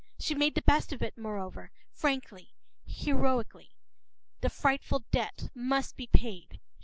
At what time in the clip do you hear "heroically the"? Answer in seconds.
2.87-4.49